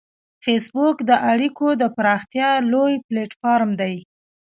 [0.43, 3.95] فېسبوک د اړیکو د پراختیا لوی پلیټ فارم دی